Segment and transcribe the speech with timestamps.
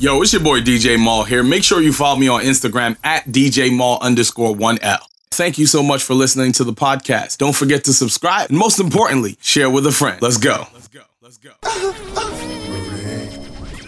[0.00, 1.42] Yo, it's your boy DJ Mal here.
[1.42, 5.00] Make sure you follow me on Instagram at DJ Mal underscore 1L.
[5.32, 7.38] Thank you so much for listening to the podcast.
[7.38, 8.48] Don't forget to subscribe.
[8.48, 10.22] And most importantly, share with a friend.
[10.22, 10.68] Let's go.
[10.72, 11.00] Let's go.
[11.20, 11.50] Let's go.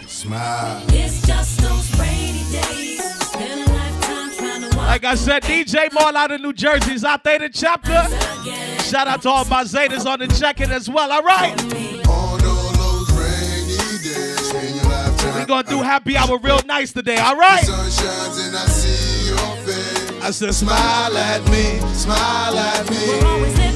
[0.07, 0.83] Smile.
[0.89, 3.01] It's just those rainy days.
[3.27, 7.23] Spend a lifetime trying to Like I said, DJ Mal out of New Jersey's out
[7.23, 8.03] there in chapter.
[8.83, 11.09] Shout out to all my Zetas on the check-in as well.
[11.09, 11.55] All right.
[15.41, 17.17] We gonna do happy hour real nice today.
[17.17, 17.63] All right.
[17.65, 20.23] sun shines and I see your face.
[20.23, 21.79] I said, smile at me.
[21.95, 23.70] Smile at We're me.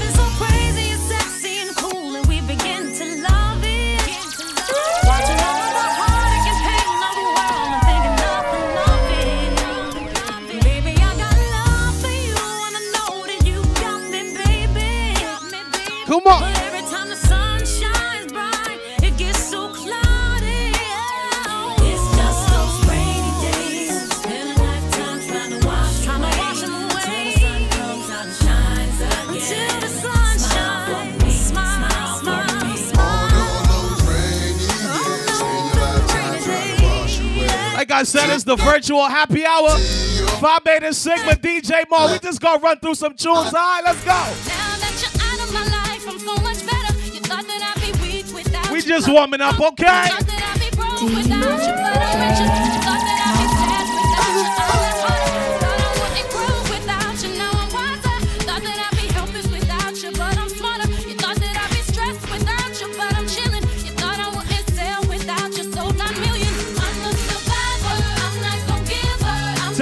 [37.88, 39.78] Like I said, it's the virtual happy hour.
[39.78, 42.14] Phi Beta Sigma DJ Mal.
[42.14, 43.30] We just gonna run through some tunes.
[43.30, 44.10] All right, let's go.
[44.10, 46.96] Now that you're out of my life, I'm so much better.
[47.14, 50.10] You thought that I'd be weak without We just warming up, okay?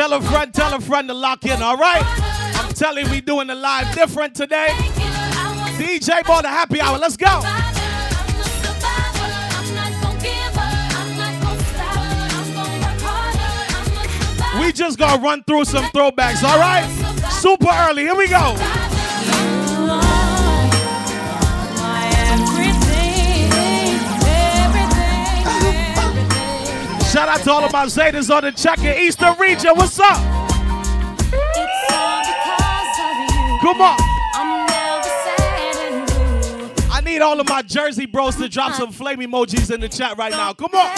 [0.03, 2.03] Tell a friend, tell a friend to lock in, all right?
[2.59, 4.67] I'm telling we doing the live different today.
[5.77, 6.97] DJ Mal, the happy hour.
[6.97, 7.39] Let's go.
[14.59, 16.85] We just gonna run through some throwbacks, all right?
[17.31, 18.01] Super early.
[18.01, 18.82] Here we go.
[27.13, 29.69] Shout out to all of my Zetas on the check-in Eastern region.
[29.75, 30.17] What's up?
[33.61, 33.97] Come on.
[36.91, 40.17] I need all of my Jersey bros to drop some flame emojis in the chat
[40.17, 40.53] right now.
[40.53, 40.91] Come on.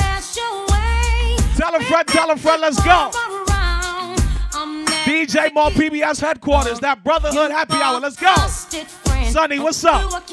[1.57, 3.11] Tell a friend, tell a friend, let's go.
[5.03, 7.99] DJ Mal PBS headquarters, that Brotherhood happy hour.
[7.99, 8.33] Let's go.
[9.31, 10.23] Sonny, what's up?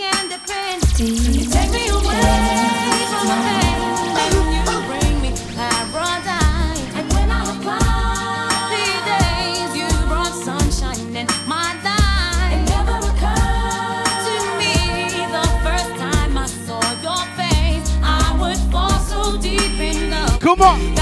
[20.54, 20.92] My song.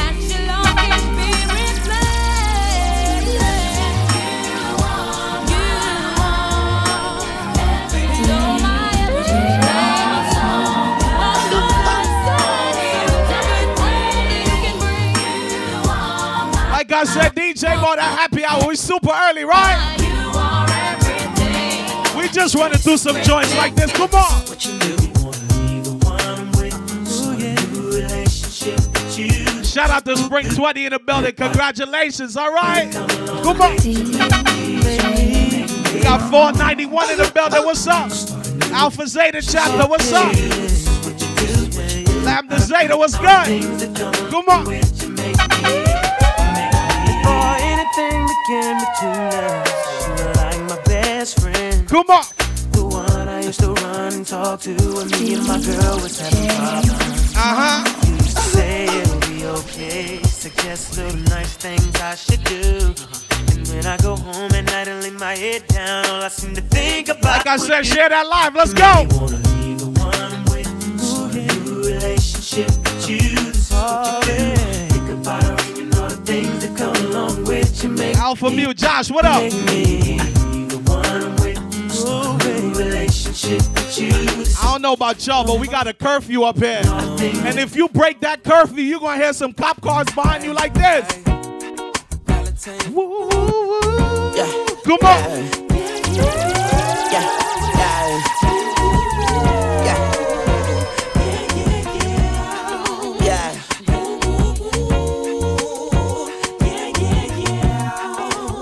[16.71, 18.69] Like I said, DJ Mal, that happy hour.
[18.69, 19.97] We super early, right?
[22.17, 23.93] We just running through some joints like this.
[23.93, 25.10] Come on.
[29.71, 31.33] Shout out to Spring 20 in the building.
[31.33, 32.91] Congratulations, all right?
[32.93, 33.77] Come on.
[35.95, 37.65] We got 491 in the building.
[37.65, 38.11] What's up?
[38.73, 40.35] Alpha Zeta chapter, what's up?
[42.25, 43.47] Lambda Zeta, what's good?
[44.29, 44.67] Come on.
[44.67, 44.73] Or
[47.63, 49.71] anything between us.
[50.05, 51.89] You were like my best friend.
[51.89, 52.25] Come on.
[52.73, 56.19] The one I used to run and talk to when me and my girl was
[56.19, 57.37] having problems.
[57.37, 58.00] Uh huh.
[59.51, 60.23] Okay.
[60.23, 62.95] Suggest little nice things I should do.
[63.53, 66.55] And when I go home at night and lay my head down, all I seem
[66.55, 68.55] to think about Like I said, share that live.
[68.55, 69.07] Let's go.
[69.17, 73.19] wanna be the one with a new relationship with you.
[73.19, 74.57] This is what you do.
[74.89, 77.91] Think about her and all the things that come along with you.
[77.91, 79.43] Make Alpha Mu, Josh, what up?
[83.43, 84.13] Make me the one with a new relationship with you.
[84.37, 86.83] This I don't know about y'all, but we got a curfew up here.
[86.85, 90.75] And if you break that curfew, you're gonna hear some cop cars behind you like
[90.75, 91.07] this.
[92.89, 93.81] Woo, woo, woo.
[94.85, 95.51] Come on.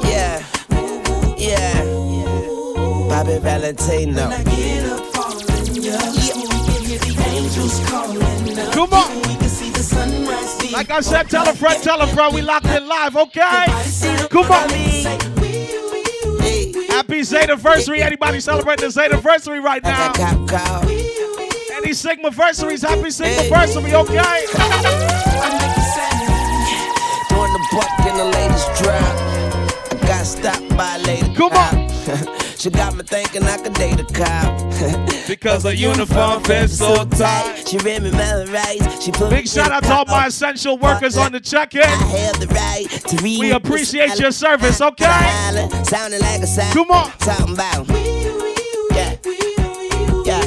[0.05, 0.43] Yeah,
[1.37, 1.85] yeah,
[3.09, 4.68] Bobby Valentino.
[8.73, 9.23] Come on.
[10.73, 13.65] Like I said, tell a friend, tell a friend, we locked in live, okay?
[14.31, 14.69] Come on.
[16.89, 18.01] Happy Zetaversary.
[18.01, 20.13] Anybody celebrating the Zetaversary right now?
[21.77, 24.47] Any Sigmaversaries, happy Sigmaversary, okay?
[27.29, 29.17] Doing the buck in the latest drop.
[29.93, 31.35] I got stopped by a lady.
[31.35, 31.78] Come on.
[32.59, 35.09] She got me thinking I could date a cop.
[35.29, 37.65] Because the uniform fits so tight.
[37.69, 39.05] She read me my rights.
[39.05, 41.83] She put me Big shout in out to all my essential workers on the check-in.
[41.83, 43.41] I have the right to read.
[43.41, 45.05] We appreciate your service, okay?
[45.05, 46.73] Silent, sounding like a sound.
[46.73, 47.11] Come on.
[47.19, 47.89] Talking about.
[47.89, 49.17] Yeah.
[50.25, 50.45] Yeah.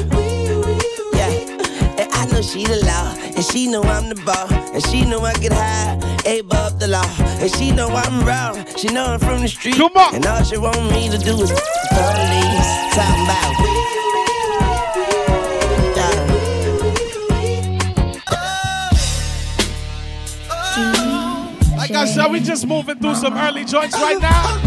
[1.14, 2.00] Yeah.
[2.00, 3.14] And I know she the law.
[3.36, 4.52] And she know I'm the ball.
[4.74, 6.11] And she know I get high.
[6.24, 7.04] Above the law.
[7.40, 8.54] And she know I'm raw.
[8.76, 9.74] She know I'm from the street.
[9.74, 10.14] Come on.
[10.14, 11.56] And all she want me to do is the
[11.90, 12.94] police.
[12.94, 13.52] Talking about.
[15.96, 16.12] Yeah.
[21.76, 24.60] Like I said, we just moving through some early joints right now.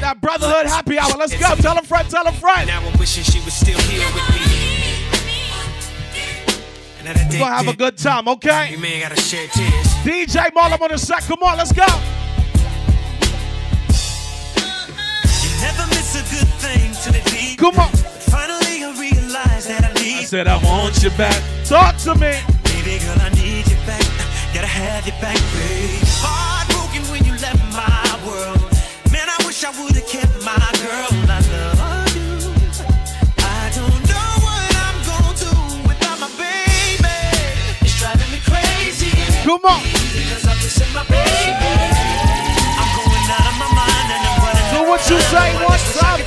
[0.00, 1.16] That brotherhood happy hour.
[1.16, 1.54] Let's go.
[1.56, 2.66] Tell a friend, tell a friend.
[2.66, 4.36] Now I'm wishing she was still here with me.
[7.30, 8.76] We're gonna have a good time, okay?
[10.04, 10.28] You man gotta.
[10.28, 11.22] DJ Marlon on the set.
[11.22, 11.84] Come on, let's go.
[15.42, 17.56] You never miss a good thing till it leaves.
[17.56, 17.90] Come on.
[18.30, 20.26] Finally, I realized that I need.
[20.26, 21.42] Said I want you back.
[21.64, 22.38] Talk to me.
[22.64, 24.04] Baby girl, I need you back.
[24.54, 26.02] Gotta have you back, babe.
[26.22, 28.60] Heartbroken when you left my world.
[29.12, 31.08] Man, I wish I would've kept my girl.
[39.50, 39.88] I'm running.
[44.72, 46.20] So what you say one time.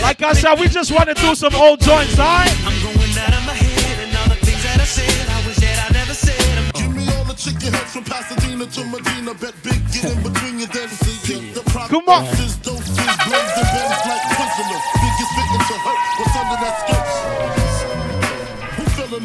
[0.00, 2.48] Like I said, we just running through some old joints, alright?
[2.64, 5.56] I'm going out of my head and all the things that I said, I wish
[5.56, 6.40] that I never said.
[6.56, 9.34] I'm Give me all the chicken heads from Pasadena to Medina.
[9.34, 11.60] Bet big, get in between you, then see the.
[11.92, 12.24] Come on.
[12.24, 14.37] Doses, doses, blends and bends like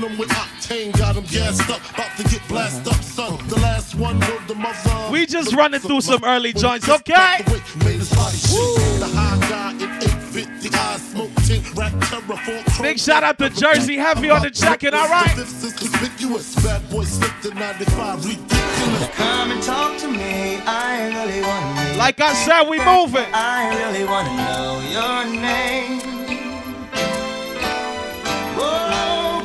[0.04, 0.98] them with octane?
[0.98, 3.40] Got them gassed up, about to get blasted up, son.
[3.48, 5.12] The last one wrote the mother.
[5.12, 7.44] We just running through some early joints, okay?
[7.84, 9.00] Made his body shake.
[9.00, 13.50] The high guy in 850 eyes, smoke tint, rap terror for Big shout out to
[13.50, 15.36] Jersey Heavy on the check-in, alright?
[15.36, 16.56] This is conspicuous.
[16.56, 19.10] Bad boy slipped in 95, ridiculous.
[19.16, 20.58] Come and talk to me.
[20.66, 21.98] I really wanna.
[21.98, 23.26] Like I said, we moving.
[23.34, 26.13] I really wanna know your name.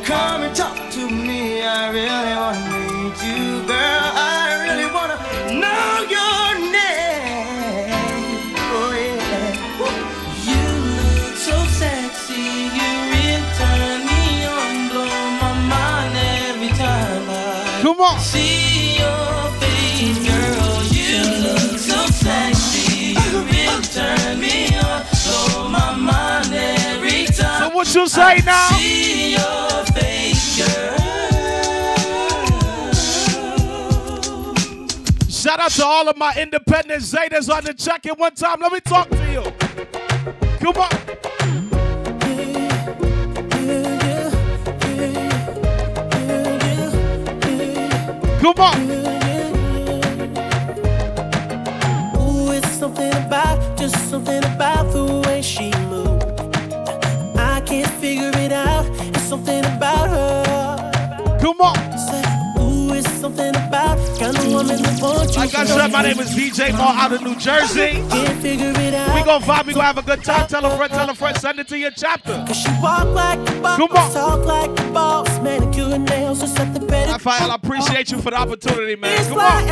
[0.09, 1.63] Come and talk to me.
[1.63, 4.07] I really wanna meet you, girl.
[4.17, 5.19] I really wanna
[5.63, 7.93] know your name.
[8.73, 9.69] Oh yeah.
[10.49, 10.65] You
[10.97, 12.49] look so sexy.
[12.79, 14.23] You really turn me
[14.57, 16.15] on, blow my mind
[16.49, 17.81] every time I.
[17.83, 18.19] Come on.
[18.19, 20.73] See your face, girl.
[20.99, 23.13] You look so sexy.
[23.13, 25.05] You really turn me on.
[25.25, 28.78] Blow my mind every So what you say now?
[35.69, 38.61] Out to all of my independent Zetas on the check-in one time.
[38.61, 39.43] Let me talk to you.
[40.61, 40.91] Come on.
[48.41, 48.91] Come on.
[52.17, 56.25] Ooh, it's something about, just something about the way she moves.
[57.37, 58.87] I can't figure it out.
[59.09, 61.39] It's something about her.
[61.43, 61.77] Come on.
[61.99, 62.23] Say,
[62.61, 63.88] ooh, it's something about
[64.59, 68.03] Like I said, my name is DJ Moore out of New Jersey.
[68.11, 69.15] Can't figure it out.
[69.15, 70.49] We gon' vibe, we gon' have a good time.
[70.49, 72.33] Tell a friend, tell a friend, send it to your chapter.
[72.47, 74.13] Cause she walk like a boss, Come on.
[74.13, 77.13] talk like a boss, manicure and nails or something better.
[77.13, 79.17] Raphael, I appreciate you for the opportunity, man.
[79.29, 79.69] Come on.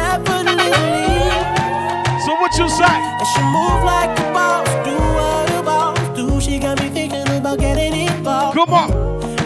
[2.21, 2.85] So what you say?
[2.87, 6.41] And she move like a boss, do what a boss do.
[6.41, 8.57] She got me thinking about getting involved.
[8.57, 8.91] Come on.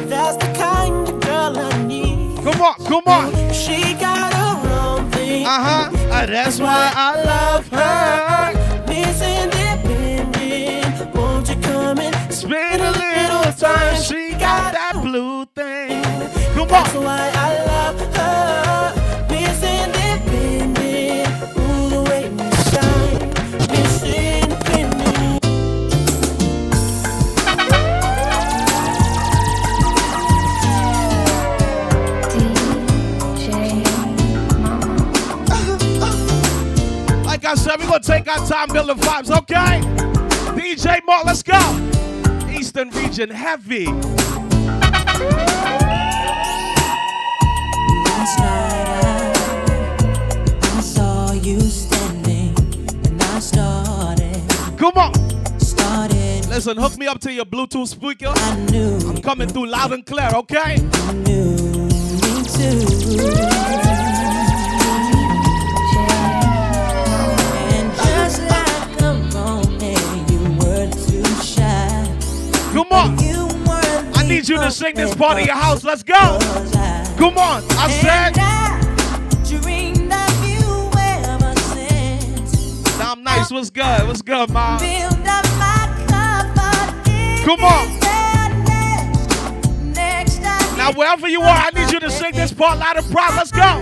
[0.06, 2.36] That's the kind of girl I need.
[2.44, 2.74] Come on.
[2.84, 3.52] Come on.
[3.54, 4.09] She got
[5.52, 5.90] Uh-huh.
[6.12, 8.86] Uh, that's why I love her.
[8.86, 14.00] Miss Independent, won't you come and Spend a little time.
[14.00, 16.04] She got that blue thing.
[16.54, 17.69] Come That's why I
[37.50, 37.82] ourselves.
[37.82, 39.80] We're going to take our time building vibes, okay?
[40.54, 41.58] DJ Mark, let's go.
[42.48, 43.86] Eastern Region Heavy.
[43.86, 44.18] Last
[48.38, 49.32] night I,
[50.62, 52.54] I saw you standing
[53.04, 54.40] and I started.
[54.78, 55.12] Come on.
[55.58, 56.46] Started.
[56.46, 58.32] Listen, hook me up to your Bluetooth speaker.
[58.32, 58.96] I knew.
[59.08, 60.76] I'm coming through loud and clear, okay?
[60.78, 61.56] I knew
[62.22, 63.89] me too.
[72.90, 73.18] Come
[73.68, 74.16] on.
[74.16, 75.84] I need you to sing this part of your house.
[75.84, 76.14] Let's go.
[77.16, 77.62] Come on.
[77.70, 78.36] I said.
[78.36, 78.80] I
[79.44, 82.98] dreamed of you ever since.
[82.98, 83.50] Now I'm nice.
[83.50, 84.06] What's good?
[84.08, 84.80] What's good, mom?
[84.80, 87.44] Build up my confidence.
[87.44, 88.00] Come on.
[88.00, 88.50] that
[89.94, 92.96] Next, next time Now, wherever you are, I need you to sing this part loud
[92.96, 93.36] and proud.
[93.36, 93.60] Let's go.
[93.60, 93.80] know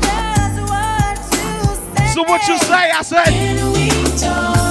[0.00, 2.14] just what to say.
[2.14, 2.90] So, what you say?
[2.92, 4.65] I said.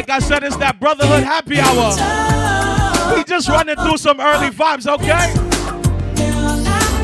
[0.00, 1.92] Like I said, it's that brotherhood happy hour.
[3.14, 5.34] We just running through some early vibes, okay?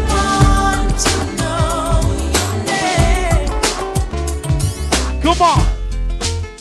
[0.09, 2.01] Want to know.
[5.21, 5.61] Come on.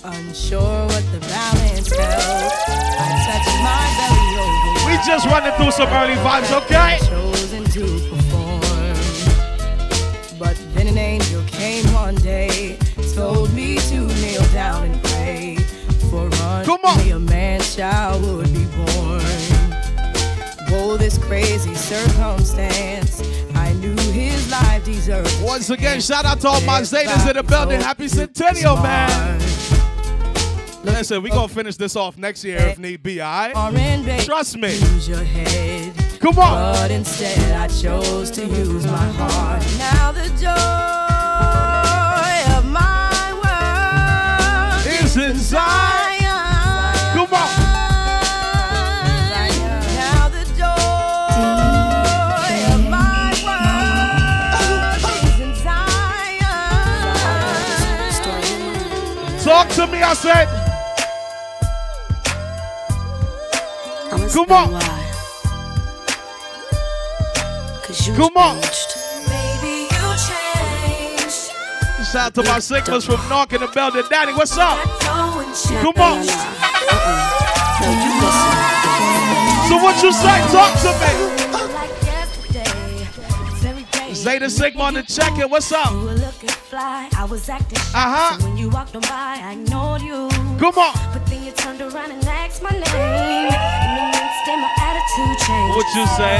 [0.04, 2.52] Unsure what the balance held.
[2.68, 4.92] I touched my belly over.
[4.92, 7.00] We just running through some early vibes, okay?
[7.08, 8.60] Chosen to perform.
[10.38, 12.78] But then an angel came one day,
[13.16, 13.80] told me
[16.76, 17.10] Come on.
[17.10, 19.22] a man child would be born.
[20.68, 23.22] Whoa, this crazy circumstance.
[23.56, 25.42] I knew his life deserved.
[25.42, 27.80] Once again, shout out to all my Zetas in the building.
[27.80, 29.40] Happy Centennial, man.
[30.84, 33.54] Listen, we gonna finish this off next year if need be, alright?
[34.26, 34.74] Trust me.
[34.74, 35.94] Use your head.
[36.20, 36.76] Come on.
[36.76, 39.64] But instead, I chose to use my heart.
[39.78, 40.52] Now the joy
[42.58, 43.32] of my
[44.84, 46.05] world It's inside.
[59.76, 60.48] To me, I said.
[64.10, 64.82] Come on.
[68.16, 68.62] Come on.
[69.28, 71.52] Baby, you changed.
[72.10, 74.04] Shout out to my signals from Nork in the building.
[74.10, 74.78] Daddy, what's up?
[75.02, 76.24] Come on.
[79.68, 80.40] So what you say?
[80.56, 81.12] Talk to me.
[81.74, 83.08] Like yesterday.
[84.14, 85.50] Zeta Sigma on the check-in.
[85.50, 85.92] What's up?
[86.76, 87.08] Fly.
[87.16, 87.80] I was acting.
[87.96, 88.38] Uh-huh.
[88.38, 90.28] So when you walked on by, I ignored you.
[90.60, 90.94] Come on.
[91.14, 93.48] But then you turned around and asked my name.
[93.88, 95.74] In an instant, my attitude changed.
[95.78, 96.40] What you say?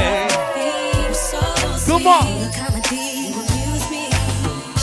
[1.16, 1.40] So
[1.88, 2.26] Come on.
[2.28, 4.04] You comedy, you use me.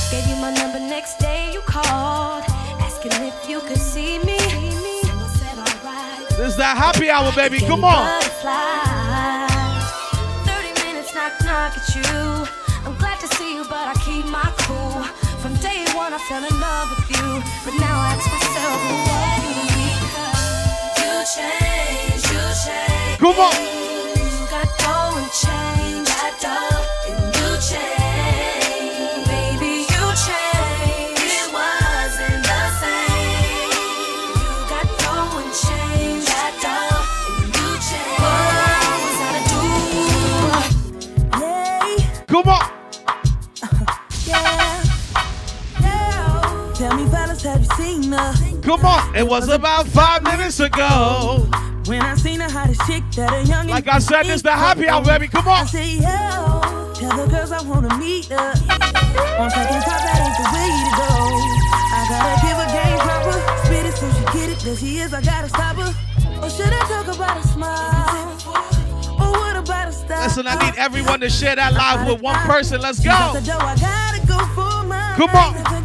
[0.10, 1.52] Gave you my number next day.
[1.54, 2.44] You called,
[2.88, 4.40] asking if you could see me.
[4.40, 6.30] So I said, alright.
[6.30, 7.60] This is that happy hour, baby.
[7.60, 8.02] Come on.
[10.50, 11.74] 30 minutes knock knock
[16.34, 17.28] fell in love with you.
[17.63, 19.34] But now I ask myself, why
[21.02, 23.18] You change, you change.
[23.22, 23.54] Come on.
[24.18, 24.70] You got
[25.20, 26.08] and change.
[26.08, 27.03] Got dough
[48.63, 49.13] Come on.
[49.13, 51.46] It was about five minutes ago.
[51.86, 54.88] When I seen her, hottest chick that a young Like I said, this the happy
[54.88, 55.27] hour, baby.
[55.27, 55.63] Come on.
[55.63, 58.39] I say, yo, tell the girls I wanna meet her.
[58.39, 61.12] On second thought, that ain't the way to go.
[61.91, 63.36] I gotta give her game proper.
[63.67, 64.60] Spit it so she get it.
[64.63, 65.91] There she is, I gotta stop her.
[66.41, 68.32] Or should I talk about a smile?
[69.20, 70.24] Or what about a style?
[70.24, 72.79] Listen, I need everyone to share that live with one person.
[72.79, 73.12] Let's go.
[73.34, 75.17] the door, I gotta go for mine.
[75.17, 75.83] Come on.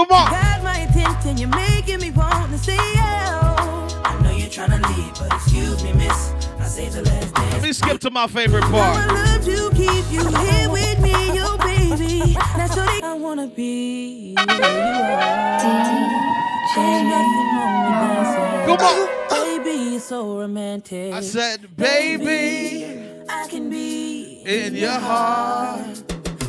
[0.00, 0.30] Come on.
[0.30, 3.02] Got my attention, you're making me want to say, yo.
[4.02, 6.32] I know you're trying to leave, but excuse me, miss.
[6.58, 7.52] I saved the last dance.
[7.52, 9.12] Let me skip to my favorite I part.
[9.12, 12.34] love to keep you here with me, yo, baby.
[12.56, 14.36] That's what I wanna be.
[14.36, 15.60] Where you are.
[16.78, 18.78] Ain't nothing wrong with dancing.
[18.78, 19.58] Come on.
[19.62, 21.12] Baby, you're so romantic.
[21.12, 26.02] I said, baby, I can be in your heart.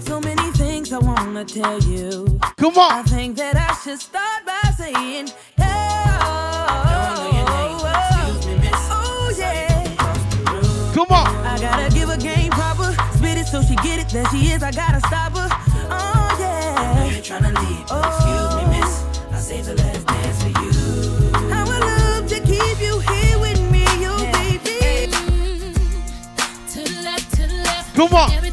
[0.06, 0.41] so many
[0.82, 2.26] things I wanna tell you.
[2.58, 2.92] Come on.
[2.92, 5.66] I think that I should start by saying, oh,
[6.74, 7.28] oh,
[8.48, 9.84] me, oh yeah.
[10.94, 11.28] Come on.
[11.46, 12.94] I gotta give a game proper.
[13.16, 14.10] Spit it so she get it.
[14.10, 14.64] There she is.
[14.64, 15.48] I gotta stop her.
[15.92, 17.10] Oh yeah.
[17.10, 17.86] you leave.
[17.92, 18.02] Oh.
[18.10, 18.74] Excuse me, oh.
[18.74, 18.92] miss.
[19.32, 20.72] I saved the last dance for you.
[21.54, 24.32] I would love to keep you here with me, you yeah.
[24.34, 25.12] baby.
[26.74, 27.96] To the left, to the left.
[27.96, 28.51] Come on.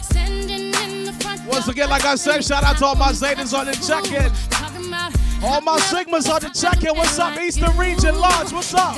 [0.00, 1.44] Standing in the front.
[1.46, 4.32] Once again, like I said, shout out to all my Zetas on the check-in.
[5.44, 6.96] All my Sigmas on the check-in.
[6.96, 8.50] What's up, Eastern Region Lodge?
[8.52, 8.96] What's up?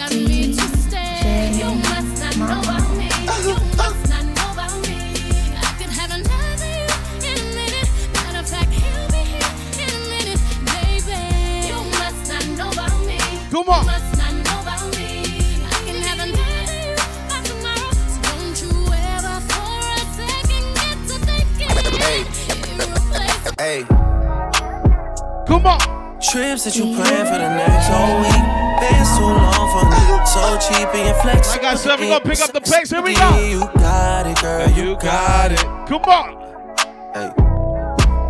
[21.09, 21.69] To thinking
[23.59, 23.85] Hey.
[25.49, 25.81] Come on.
[26.21, 28.45] Trips that you plan for the next whole week.
[28.81, 29.99] Been so long for me.
[30.27, 31.63] So cheap and flexible.
[31.63, 32.91] Like I said, we gonna pick up the pace.
[32.91, 33.39] Here we go.
[33.41, 34.71] You got it, girl.
[34.71, 35.61] You got it.
[35.89, 36.37] Come on.
[37.15, 37.33] Hey.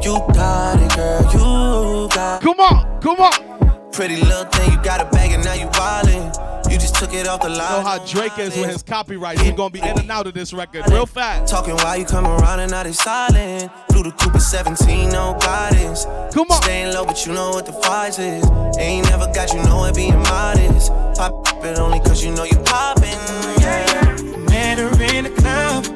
[0.02, 1.22] You got it, girl.
[1.34, 2.44] You got it.
[2.44, 3.00] Come on.
[3.02, 3.49] Come on.
[3.92, 6.70] Pretty little thing, you got a bag and now you wildin'.
[6.70, 7.82] You just took it off the You line.
[7.82, 9.40] know how Drake is with his copyrights.
[9.42, 11.50] He's gonna be in and out of this record real fast.
[11.50, 13.70] Talking while you come around and now they silent.
[13.90, 16.04] Flew the Cooper 17, no guidance.
[16.32, 16.62] Come on.
[16.62, 18.44] Staying low, but you know what the price is.
[18.78, 20.90] Ain't never got you know it being modest.
[21.16, 23.18] Pop it only cause you know you poppin'.
[23.60, 23.89] Yeah.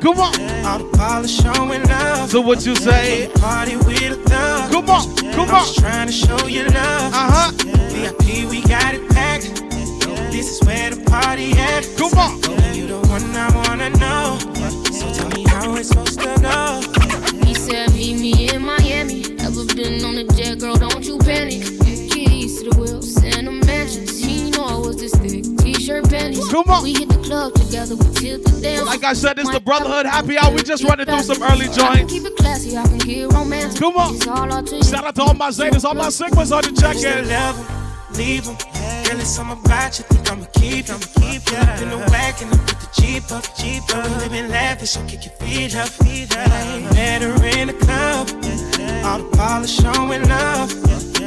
[0.04, 0.34] Come on.
[0.66, 2.28] All the polish showing love.
[2.28, 3.30] So what you say?
[3.36, 4.70] Party with a thug.
[4.70, 5.16] Come on.
[5.32, 5.64] Come I'm on.
[5.64, 7.10] just trying to show you love.
[7.14, 7.52] Uh huh.
[7.88, 9.44] VIP, we got it packed.
[10.30, 11.88] This is where the party at.
[11.96, 12.36] Come on.
[12.74, 14.36] You the one I wanna know.
[14.92, 16.82] So tell me how it's supposed to go.
[17.46, 19.24] He said, Meet me in Miami.
[19.38, 20.76] Ever been on a jet, girl?
[20.76, 21.62] Don't you panic.
[22.12, 24.20] Keys to the wheels and the mansions.
[24.64, 25.44] He know I was this thick.
[25.58, 26.48] T-shirt panties.
[26.48, 26.82] Come on.
[26.82, 27.96] We hit the club together.
[27.96, 28.86] We tilt the dance.
[28.86, 30.52] Like I said, it's the Brotherhood Happy Hour.
[30.54, 32.12] We just running through some early joints.
[32.12, 32.76] keep it classy.
[32.76, 33.78] I can get romance.
[33.78, 34.14] Come on.
[34.14, 34.82] It's out to you.
[34.82, 37.28] Shout out to all my Zetas, all my Sigmas on the Used to check-in.
[37.28, 38.56] love 'em, leave 'em.
[39.04, 40.04] Girl, it's something about you.
[40.08, 41.60] Think I'ma keep, I'ma keep ya.
[41.82, 44.08] In the whack and I put the Jeep up, Jeep up.
[44.08, 46.48] We living lavish, so kick your feet up, feet up.
[46.94, 48.28] Met her in the club,
[49.04, 50.72] all the polish showing love.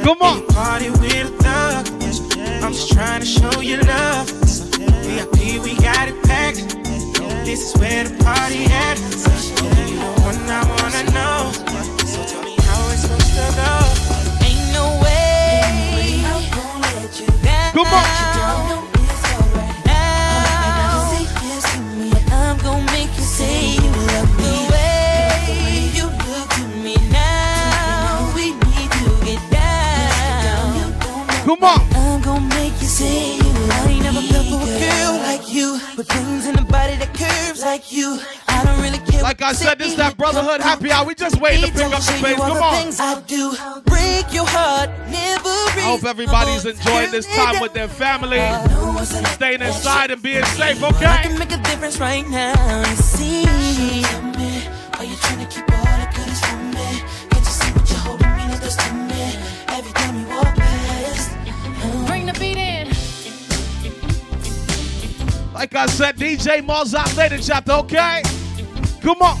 [0.02, 0.46] Come on.
[0.48, 1.57] Party with a thug.
[39.28, 41.04] Like I said, this that Brotherhood Happy Hour.
[41.04, 42.36] We just waiting to pick up the pace.
[42.36, 42.94] Come on.
[42.98, 43.52] I do
[43.84, 48.40] break your heart, never I hope everybody's enjoying this time with their family,
[49.36, 51.28] staying inside and being safe, I okay?
[51.28, 52.56] can make a difference right now.
[52.88, 53.44] You see,
[54.96, 57.02] are you trying to keep all the goodies from me?
[57.28, 59.36] Can't you see what you're holding me like this to me?
[59.68, 61.36] Every time you walk past,
[62.06, 62.88] Bring the beat in.
[65.52, 68.22] Like I said, DJ Malls out later, chapter, okay?
[69.00, 69.38] Come on.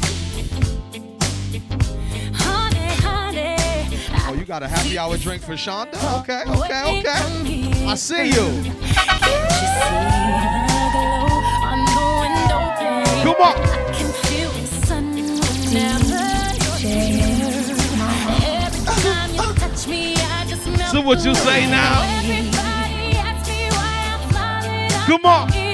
[2.32, 3.56] Honey, honey.
[4.28, 6.20] Oh, you got a happy hour drink for Shonda?
[6.20, 7.86] Okay, okay, okay.
[7.86, 8.46] I see you.
[13.24, 13.56] Come on.
[13.92, 16.22] Can feel the sun whenever
[16.62, 17.74] you're here.
[18.64, 22.04] Every time you touch me, I just melt So what you say now?
[22.20, 24.92] Everybody asks me why I'm smiling.
[24.92, 25.67] I'm Come on.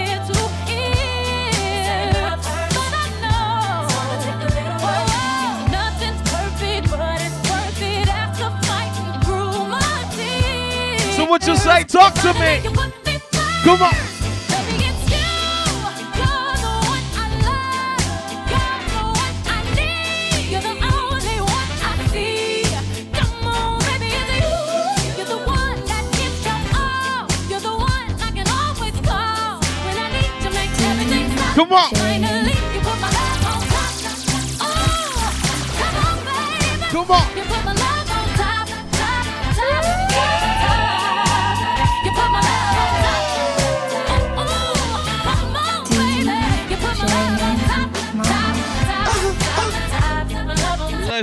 [11.35, 11.83] What you say?
[11.83, 12.61] Talk to me.
[12.62, 13.64] You put me first.
[13.64, 13.92] Come on.
[31.90, 32.34] Baby, it's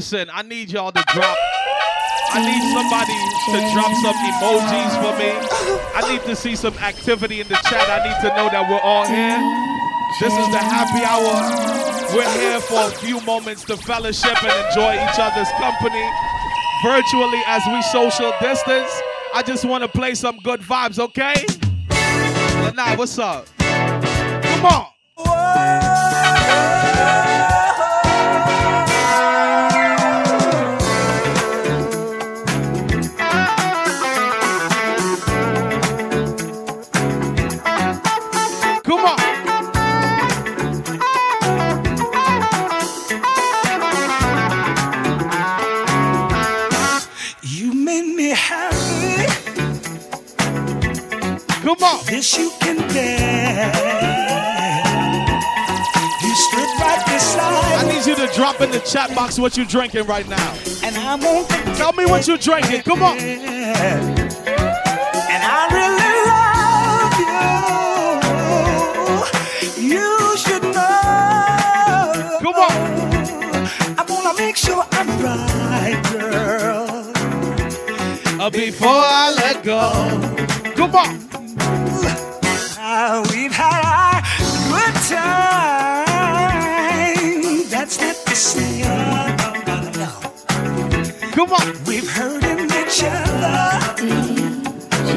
[0.01, 1.37] Listen, I need y'all to drop.
[2.33, 3.13] I need somebody
[3.53, 5.29] to drop some emojis for me.
[5.93, 7.87] I need to see some activity in the chat.
[7.87, 9.37] I need to know that we're all here.
[10.19, 12.17] This is the happy hour.
[12.17, 16.09] We're here for a few moments to fellowship and enjoy each other's company
[16.81, 18.89] virtually as we social distance.
[19.35, 21.45] I just want to play some good vibes, okay?
[22.65, 23.45] Lanai, what's up?
[23.59, 24.90] Come on.
[52.11, 53.71] This you can bear.
[56.21, 59.65] You stood right beside I need you to drop in the chat box what you're
[59.65, 60.53] drinking right now.
[60.83, 61.47] and I won't
[61.77, 62.81] Tell me what you're drinking.
[62.81, 63.17] Come on.
[63.17, 64.27] And
[65.41, 67.15] I really love
[69.79, 69.95] you.
[69.95, 72.39] You should know.
[72.41, 72.75] Come on.
[73.97, 77.09] I wanna make sure I'm right, girl.
[78.41, 79.93] Uh, before I let go.
[80.75, 81.40] Come on.
[91.51, 91.83] On.
[91.85, 93.81] We've hurting each other.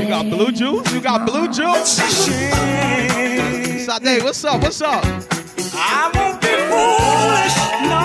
[0.01, 0.93] You got blue juice?
[0.93, 1.99] You got blue juice?
[2.01, 2.29] It's
[3.89, 4.01] a.
[4.01, 4.61] Sade, what's up?
[4.63, 5.05] What's up?
[5.77, 7.57] I won't be foolish.
[7.89, 8.01] No.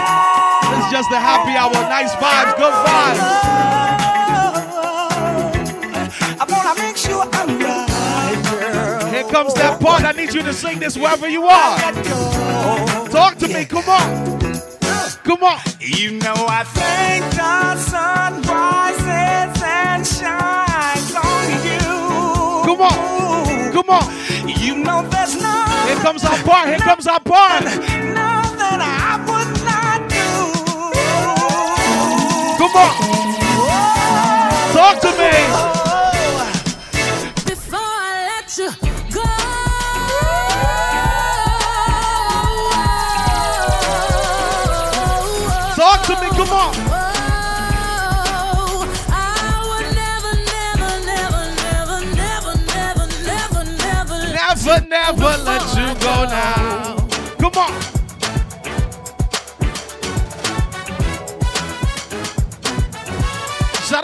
[0.78, 1.72] It's just a happy hour.
[1.72, 3.20] Nice vibes, good vibes.
[6.42, 9.06] I wanna make sure I'm right, girl.
[9.12, 10.04] Here comes that part.
[10.04, 11.78] I need you to sing this wherever you are.
[13.10, 13.66] Talk to me.
[13.66, 14.49] Come on.
[15.24, 15.60] Come on.
[15.80, 21.80] You know I think the sun rises and shines on you.
[22.66, 23.72] Come on.
[23.74, 24.06] Come on.
[24.48, 26.70] You know there's no Here comes our part.
[26.70, 27.64] Here comes our part.
[27.64, 30.28] nothing I would not do.
[32.58, 33.19] Come on.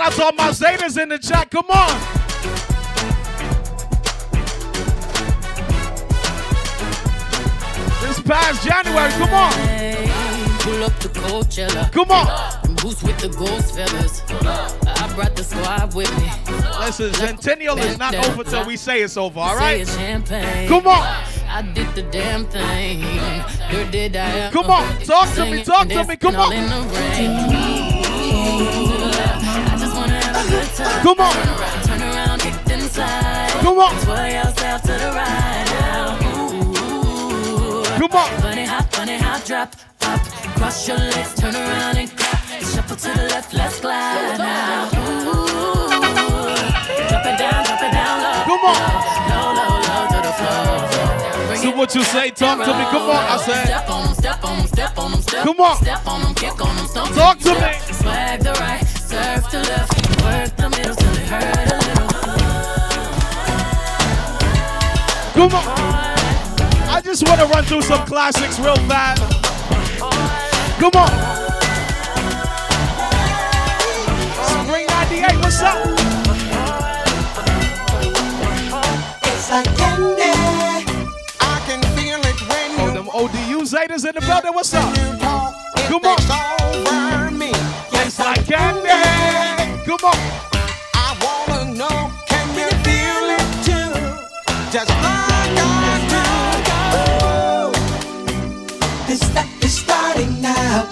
[0.06, 1.50] Out to all my Zetas in the chat.
[1.50, 1.90] Come on.
[8.02, 9.52] This past January, come on.
[10.60, 11.92] Pull up to Coachella.
[11.92, 12.76] Come on.
[12.76, 14.22] Boots with the ghost feathers.
[14.30, 16.30] I brought the squad with me.
[16.80, 19.88] Listen, Centennial is not over till we say it's over, all right?
[20.68, 21.02] Come on.
[21.48, 23.02] I did the damn thing.
[23.92, 24.52] Did I.
[24.52, 25.00] Come on.
[25.00, 27.75] Talk to me, talk to me, come on.
[30.78, 31.34] Come on.
[31.84, 33.50] Turn around, around, get inside.
[33.62, 33.98] Come on.
[34.02, 36.18] Sway yourself to the right now.
[37.98, 38.30] Come on.
[38.42, 40.20] Funny hop, funny hop, drop, pop.
[40.58, 42.42] Cross your legs, turn around and clap.
[42.62, 44.90] Shuffle to the left, let's glide now.
[47.10, 48.44] Drop it down, drop it down low.
[48.44, 48.76] Come on.
[49.32, 51.56] Low, low, low to the floor.
[51.56, 52.32] So what you say?
[52.32, 52.84] Talk to me.
[52.92, 53.16] Come on.
[53.16, 55.78] I said, Step on 'em, step on 'em, step on 'em, step Come on.
[55.78, 57.74] Step on 'em, kick on 'em, stomp Talk to me.
[57.94, 58.85] Swag the right,
[59.16, 62.10] surf the left, work the middle till it hurt a little.
[65.38, 65.68] come on.
[66.96, 69.22] I just want to run through some classics real fast.
[70.82, 71.14] Come on.
[74.52, 75.78] Spring 98, what's up?
[79.30, 80.32] It's like candy.
[81.40, 84.94] I can feel it when Oh, you them ODU Zetas in the building, what's up?
[85.88, 87.35] Come on.
[88.18, 88.46] Takes over me.
[88.46, 88.90] It's like candy.
[89.86, 90.18] Come on.
[90.94, 93.92] I wanna know, can you feel it too?
[94.72, 96.22] Just like I do.
[99.08, 100.88] This that is starting now.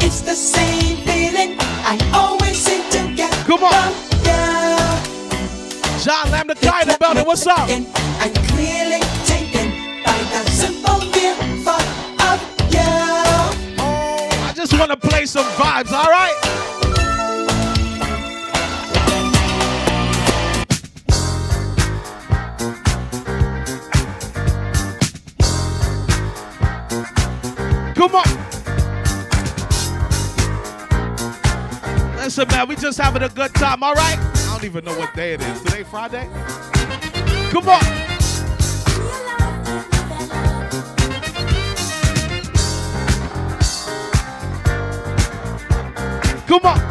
[0.00, 3.32] It's the same feeling I always seem to get.
[3.46, 3.72] Come on.
[3.74, 3.92] Oh,
[4.24, 6.00] from.
[6.04, 7.68] John Lamb the guy in the building, what's up?
[7.68, 7.86] And
[8.20, 9.00] I'm clearly
[15.26, 16.34] some vibes, all right?
[27.94, 28.24] Come on.
[32.16, 34.18] Listen, man, we just having a good time, all right?
[34.18, 35.62] I don't even know what day it is.
[35.62, 36.28] Today, Friday?
[37.50, 38.05] Come on.
[46.58, 46.85] Come on.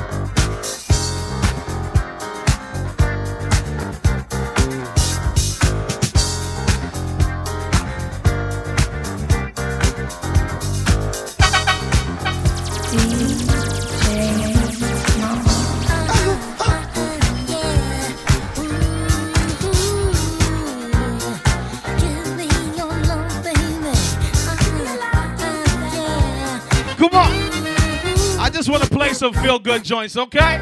[29.31, 30.61] Some feel good joints, okay?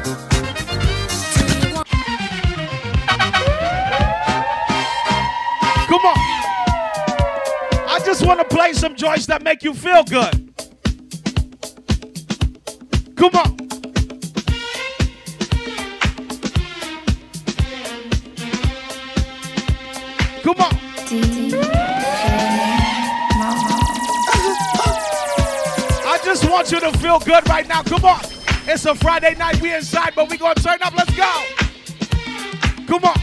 [5.86, 6.16] Come on.
[7.86, 10.54] I just want to play some joints that make you feel good.
[13.16, 13.58] Come on.
[20.42, 20.72] Come on.
[26.06, 27.82] I just want you to feel good right now.
[27.82, 28.33] Come on.
[28.66, 29.60] It's a Friday night.
[29.60, 30.94] We inside, but we gonna turn up.
[30.96, 31.32] Let's go.
[32.86, 33.20] Come on.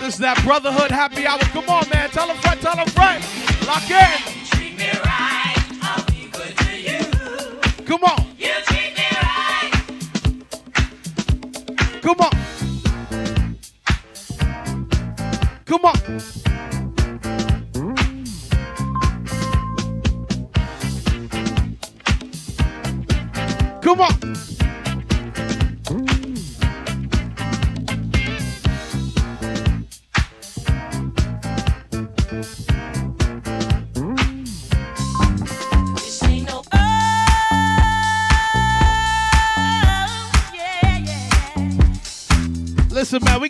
[0.00, 1.40] This is that brotherhood happy hour.
[1.40, 2.08] Come on, man.
[2.10, 3.24] Tell a friend, tell a friend.
[3.66, 4.35] Lock in.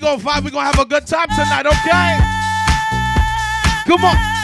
[0.07, 0.45] Gonna.
[0.45, 2.19] We gonna have a good time tonight, okay?
[3.87, 4.36] Come on.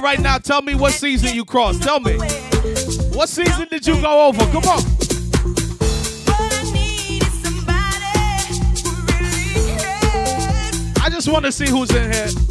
[0.00, 1.82] Right now, tell me what season you crossed.
[1.82, 2.16] Tell me.
[3.12, 4.38] What season did you go over?
[4.46, 4.78] Come on.
[11.02, 12.47] I just want to see who's in here.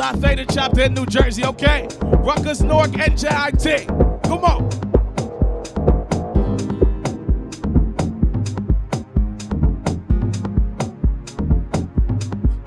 [0.00, 1.86] Multi Theta chapter in New Jersey, okay?
[2.00, 3.86] Rutgers Newark NJIT.
[4.24, 4.70] Come on.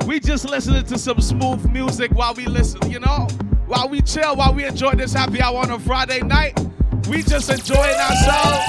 [0.06, 3.28] We just listening to some smooth music while we listen, you know?
[3.66, 6.60] While we chill, while we enjoy this happy hour on a Friday night.
[7.10, 8.68] We just enjoying ourselves.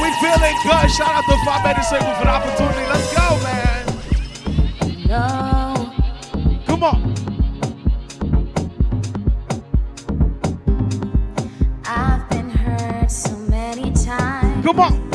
[0.00, 0.90] We feeling good.
[0.92, 2.86] Shout out to Phi Beta Sigma for the opportunity.
[2.88, 3.86] Let's go, man.
[5.08, 5.47] No,
[14.78, 15.07] Come on.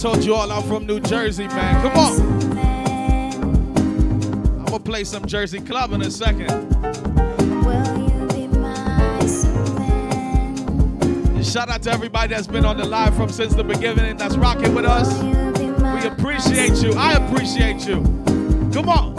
[0.00, 1.82] Told you all, I'm from New Jersey, man.
[1.82, 2.20] Come on.
[4.60, 6.48] I'm gonna play some Jersey Club in a second.
[11.44, 14.38] Shout out to everybody that's been on the live from since the beginning, and that's
[14.38, 15.22] rocking with us.
[15.22, 16.94] We appreciate you.
[16.94, 17.96] I appreciate you.
[18.72, 19.09] Come on.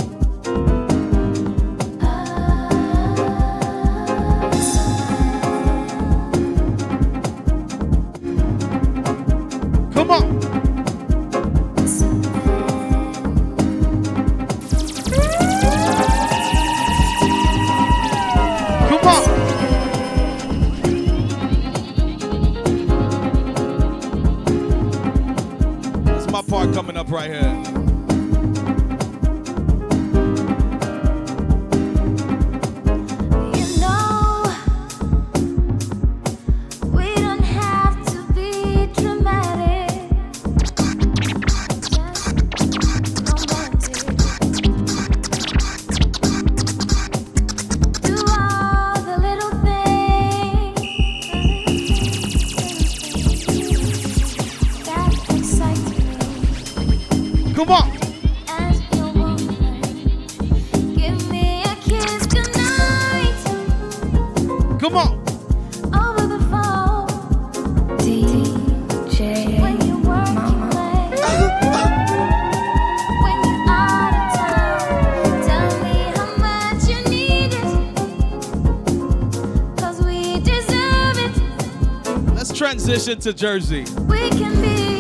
[82.92, 83.86] Transition to Jersey.
[84.02, 85.00] We can be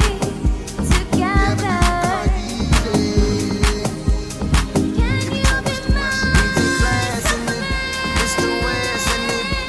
[0.87, 1.79] together.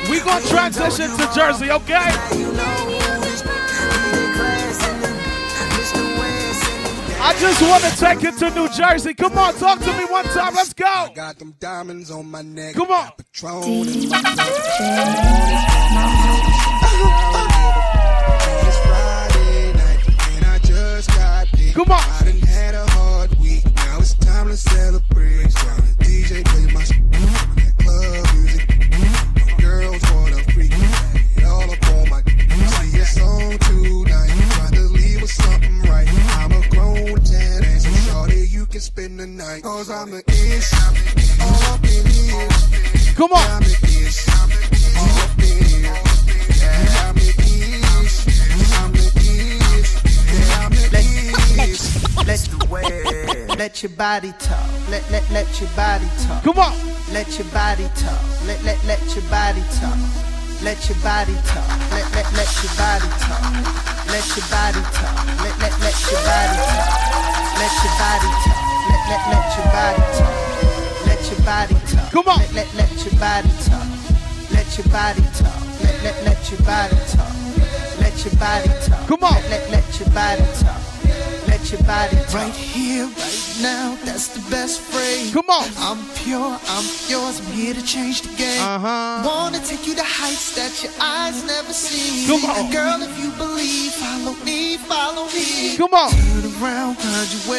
[0.08, 2.12] We gonna transition to Jersey, okay?
[7.24, 9.14] I just want to take it to New Jersey.
[9.14, 10.54] Come on, talk to me one time.
[10.54, 11.08] Let's go.
[11.12, 12.76] Got them diamonds on my neck.
[12.76, 13.10] Come on.
[21.82, 21.98] Come on.
[21.98, 23.64] I done had a hard week.
[23.74, 25.50] Now it's time to celebrate.
[25.50, 29.58] So the DJ play my that club music.
[29.58, 30.70] Girls wanna freak.
[30.70, 34.74] It all up on my See it's on tonight.
[34.74, 36.06] To leave with something right.
[36.38, 39.64] I'm a grown ten, and so shorty, you can spend the night.
[39.64, 40.72] Cause I'm an ish.
[41.40, 42.48] All up in here.
[43.16, 43.81] Come on.
[53.62, 54.66] Let your body talk.
[54.90, 56.42] Let let let your body talk.
[56.42, 56.74] Come on.
[57.14, 58.18] Let your body talk.
[58.42, 59.94] Let let let your body talk.
[60.66, 61.70] Let your body talk.
[61.94, 63.38] Let let let your body talk.
[64.10, 65.14] Let your body talk.
[65.46, 66.90] Let let let your body talk.
[67.62, 68.66] Let your body talk.
[68.90, 70.36] Let let let your body talk.
[71.06, 72.10] Let your body talk.
[72.10, 72.38] Come on.
[72.42, 73.86] Let let let your body talk.
[74.50, 75.62] Let your body talk.
[75.86, 77.34] Let let let your body talk.
[78.02, 79.06] Let your body talk.
[79.06, 79.38] Come on.
[79.46, 80.91] Let let let your body talk.
[81.62, 82.16] Let your body.
[82.34, 85.32] Right here, right now, that's the best phrase.
[85.32, 85.70] Come on.
[85.78, 88.60] I'm pure, I'm yours, I'm here to change the game.
[88.60, 89.22] Uh-huh.
[89.24, 92.26] Wanna take you to heights that your eyes never seen.
[92.26, 92.72] Come on.
[92.72, 95.76] Girl, if you believe, follow me, follow me.
[95.76, 96.10] Come on.
[96.60, 97.56] Around, find your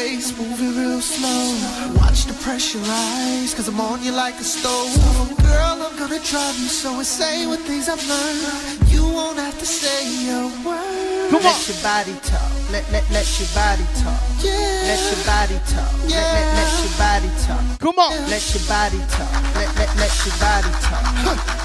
[0.59, 1.55] it real slow.
[1.97, 4.93] Watch the pressure rise, cause I'm on you like a stove.
[5.41, 8.91] Girl, I'm gonna drive you so insane with things I've learned.
[8.91, 11.31] You won't have to say a word.
[11.31, 11.61] Come let on.
[11.65, 12.51] your body talk.
[12.71, 14.21] Let let let your body talk.
[14.43, 15.89] Let your body talk.
[16.05, 17.63] Let let let your body talk.
[17.79, 18.11] Come on.
[18.29, 19.33] Let your body talk.
[19.57, 21.05] Let let let your body talk.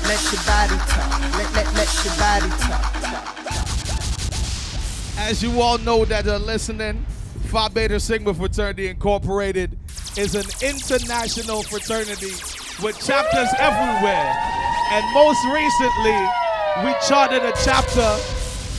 [0.08, 1.12] Let your body talk.
[1.36, 2.98] Let let let your body talk.
[5.18, 7.04] As you all know that are listening,
[7.48, 9.78] Phi Beta Sigma Fraternity Incorporated
[10.18, 12.32] is an international fraternity
[12.82, 14.34] with chapters everywhere.
[14.92, 16.18] And most recently,
[16.84, 18.18] we charted a chapter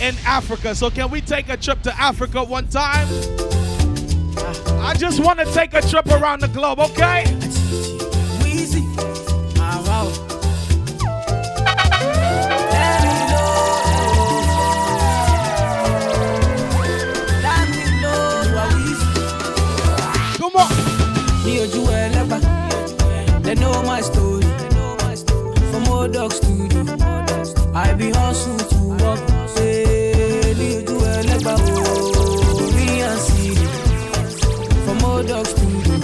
[0.03, 0.75] in Africa.
[0.75, 3.07] So can we take a trip to Africa one time?
[4.81, 7.23] I just want to take a trip around the globe, okay?
[23.49, 24.43] They know my story.
[25.71, 26.83] From old dog studio,
[27.73, 29.21] I be hustle to work.
[30.59, 33.67] Ní ojú ẹlẹ́gbà, oh, me and Siri.
[34.85, 35.95] From old dog studio,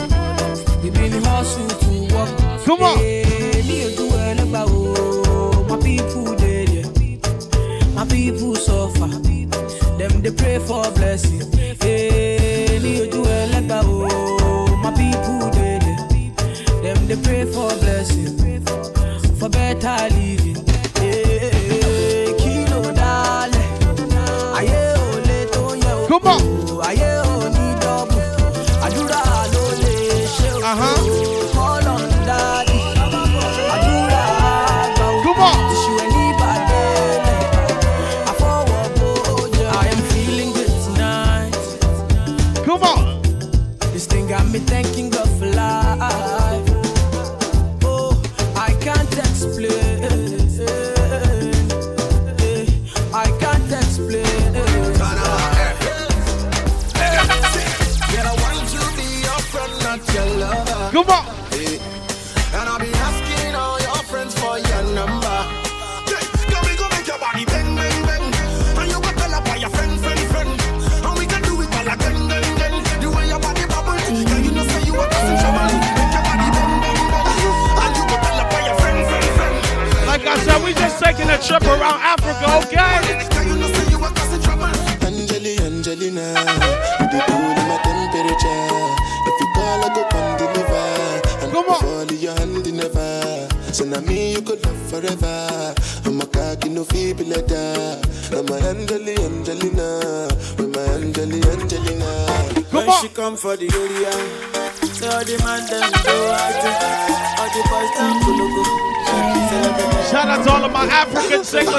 [0.81, 2.31] we been hustle to work.
[2.65, 2.97] Come on.
[3.87, 6.85] Ojú ẹlẹ́gbà, oh, my people there.
[7.97, 9.09] My people suffer.
[9.99, 11.34] Them they pray for blessing.
[17.25, 18.61] Pray for blessing.
[19.39, 20.54] For better living.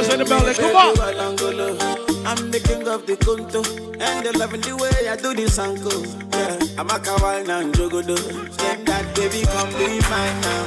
[0.07, 0.55] Singers in the building.
[0.55, 2.27] Come on.
[2.27, 3.63] I'm the king of the conto,
[4.01, 6.05] and they loving the way I do this uncle.
[6.33, 8.17] Yeah, I'm a kawaii and jogodo.
[8.53, 10.65] Step that baby, come be mine now.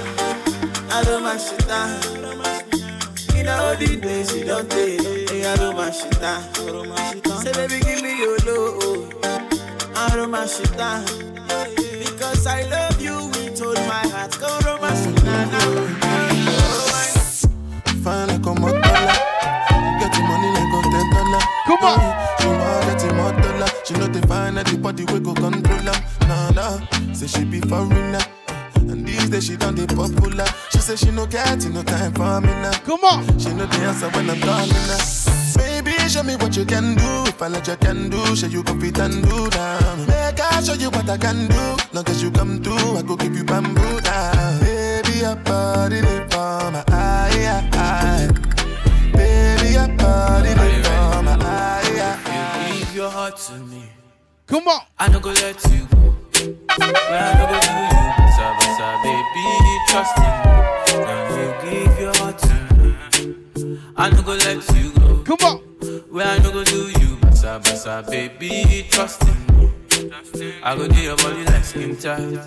[0.91, 2.01] I do my shit down.
[3.35, 4.99] You the days you don't take.
[5.45, 6.13] I do my shit.
[7.43, 9.09] Say baby, give me your low.
[9.95, 10.71] I do my shit.
[11.99, 14.18] Because I love you with all my heart.
[30.99, 32.73] She no get no time for me now.
[32.83, 33.39] Come on.
[33.39, 34.99] She know the answer when I'm calling her.
[35.55, 37.23] Baby, show me what you can do.
[37.25, 39.99] If I let you can do, show you go and do down.
[40.07, 41.77] Make I show you what I can do.
[41.93, 44.59] Long as you come through, I go give you bamboo down.
[44.59, 48.27] Baby, your body they for my eye, eye.
[49.13, 52.75] Baby, your body they for my eye, eye.
[52.77, 53.83] Give your heart to me.
[54.47, 54.81] Come on.
[54.99, 55.97] I no go let you go.
[56.75, 59.45] Where I no go do you, basa basa, baby,
[59.87, 60.68] trust me.
[64.01, 65.23] I no go let you go.
[65.23, 65.57] Come on.
[66.09, 69.71] Where I no go do you, basa basa, baby, trust me.
[70.63, 72.37] I go do your body like skin tight.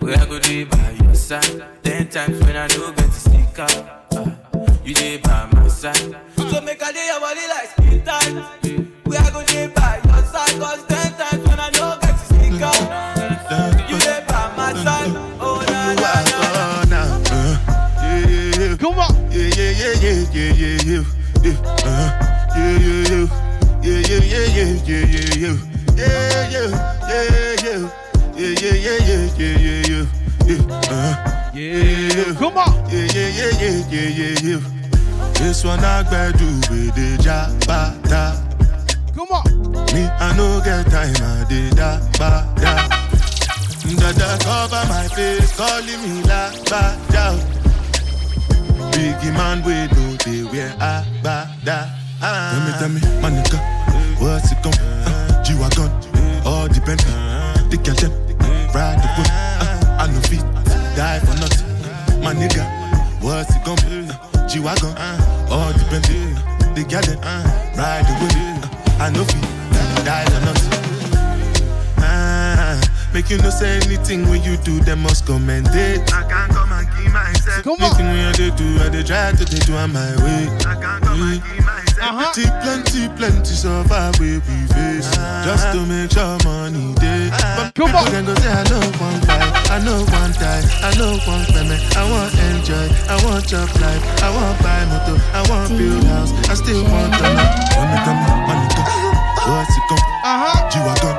[0.00, 1.64] Where I go do it by your side.
[1.82, 4.32] Ten times when I no get to sneak out, ah,
[4.84, 5.96] you dey by my side.
[6.36, 8.34] So make I do your body like skin tight.
[9.04, 10.84] Where I go do it by your side, cause
[32.38, 32.72] Come on.
[32.90, 34.60] Yeah, yeah, yeah, yeah, yeah, yeah, yeah.
[35.34, 38.38] This one I better do with the jabata.
[39.14, 39.72] Come Come on.
[39.92, 42.88] Me, I no get time, I did that, ba, da.
[43.98, 47.34] Dada cover my face, calling me la, ba, da.
[48.92, 51.86] Biggie man, we know they wear a, ba, da.
[52.20, 52.50] Ah.
[52.78, 53.58] Tell me, tell me, my nigga,
[54.20, 54.72] what's it come?
[55.06, 55.90] Uh, G-Wagon,
[56.44, 57.14] all the Bentley,
[57.70, 58.12] the girl them,
[58.74, 59.28] ride the whip.
[59.30, 60.42] Uh, I no fit,
[60.96, 62.22] die for nothing.
[62.22, 62.64] My nigga,
[63.22, 63.78] what's it come?
[63.86, 64.94] Uh, G-Wagon,
[65.50, 66.34] all the Bentley,
[66.74, 67.20] the girl them,
[67.78, 68.34] ride the whip.
[68.34, 69.42] Uh, I no fit,
[70.04, 70.74] die for nothing.
[71.98, 72.80] Ah,
[73.14, 76.12] make you no say anything when you do, them must commend it.
[76.12, 76.57] I can't
[77.62, 77.90] Come on.
[77.90, 80.46] Nothing we they do, I they try to they do on my way.
[80.46, 81.88] Yeah.
[81.98, 82.30] Uh-huh.
[82.30, 85.42] Plenty, plenty, plenty survive so we face uh-huh.
[85.42, 87.26] just to make sure money day.
[87.26, 87.58] Uh-huh.
[87.58, 88.10] But Come people on.
[88.14, 91.82] can go say I know one fight, I know one die, I know one payment.
[91.98, 96.30] I want enjoy, I want job life, I want buy motor, I want build house,
[96.46, 97.50] I still want to know.
[97.74, 98.88] Money come, money come,
[99.50, 100.02] what's it come?
[100.22, 100.70] Uh-huh.
[100.70, 101.16] G-Wagon,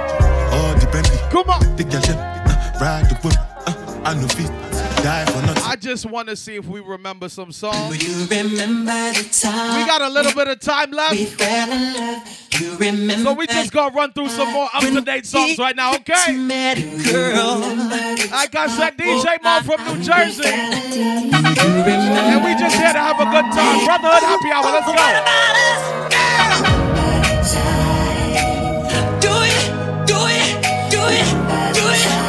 [0.56, 1.20] all the Bentley.
[1.28, 1.60] Come on.
[1.76, 3.36] The girl, uh, ride the whip,
[3.68, 4.69] uh, I know feet
[5.04, 5.64] die for nothing.
[5.66, 8.02] I just want to see if we remember some songs.
[8.04, 11.12] You remember the time We got a little bit of time left.
[11.12, 12.24] we fell in love.
[12.60, 15.76] You remember So we just gonna run through some more up to date songs right
[15.76, 16.36] now, okay?
[16.36, 17.60] met a girl.
[18.32, 20.44] Like I said, DJ Mal from New Jersey.
[20.50, 23.86] And we just here to have a good time.
[23.86, 24.94] Brotherhood Happy Hour, let's go.
[29.20, 31.28] Do it, do it, do it,
[31.76, 32.29] do it.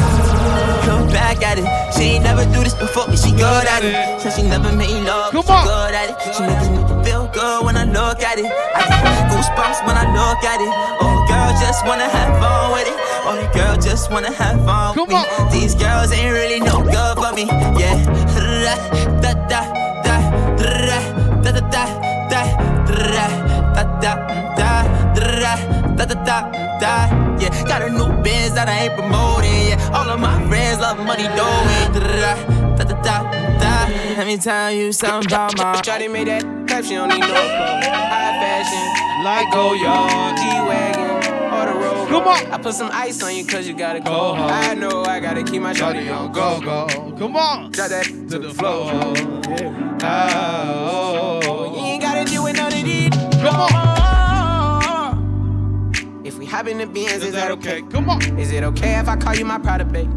[2.41, 4.21] never do this before, but she good at it.
[4.21, 6.15] Said she never made love, but she good at it.
[6.35, 8.45] She make me feel good when I look at it.
[8.45, 10.73] I get goosebumps when I look at it.
[11.01, 12.97] Oh, girl, just wanna have fun with it.
[13.25, 15.21] Oh, the girl just wanna have fun with me.
[15.51, 17.45] These girls ain't really no good for me.
[17.79, 17.97] Yeah.
[19.21, 19.61] Da da
[20.05, 20.17] da
[20.57, 20.81] da
[21.41, 21.83] da da da
[22.29, 22.41] da da
[23.21, 23.33] da
[24.01, 24.13] da
[24.57, 24.73] da
[25.25, 25.55] da
[25.95, 26.37] da da da
[26.79, 29.97] da yeah got a new biz that I ain't promoting yeah.
[29.97, 31.91] All of my friends love money dough yeah.
[31.93, 33.15] da da da da
[33.59, 33.73] da
[34.17, 37.27] let me tell you something about my Shawty made that clap she don't need no
[37.27, 41.11] clothes high fashion like go yard G-Wagon
[41.53, 42.07] or the road.
[42.09, 42.51] Come on.
[42.51, 44.11] I put some ice on you cause you gotta go.
[44.11, 46.59] Home I know I gotta keep my shawty on go.
[46.61, 46.87] Go
[47.17, 47.71] come on.
[47.71, 48.91] Drop that to the floor.
[50.03, 53.09] Oh, you ain't gotta deal with none of these
[53.41, 53.90] Come on.
[56.51, 57.81] If we hop in the Benz, is, that okay?
[57.83, 58.21] Come on.
[58.37, 60.11] Is it okay if I call you my pride, babe?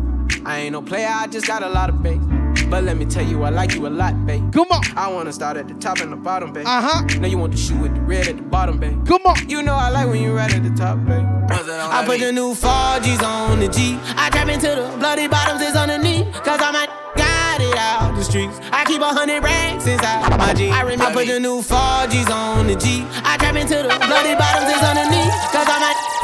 [0.45, 2.21] I ain't no player, I just got a lot of bass.
[2.69, 4.53] But let me tell you, I like you a lot, babe.
[4.53, 4.83] Come on.
[4.97, 6.67] I wanna start at the top and the bottom, babe.
[6.67, 7.19] Uh huh.
[7.21, 9.07] Now you want the shoe with the red at the bottom, babe.
[9.07, 9.49] Come on.
[9.49, 11.25] You know I like when you right at the top, babe.
[11.51, 13.97] I put the new 4Gs on the G.
[14.17, 16.33] I trap into the bloody bottoms is underneath.
[16.43, 18.59] Cause I'm a got it out the streets.
[18.73, 20.69] I keep a hundred racks inside my G.
[20.69, 23.07] I remember I put the new 4Gs on the G.
[23.23, 25.31] I trap into the bloody bottoms is underneath.
[25.55, 26.24] Cause I'm a got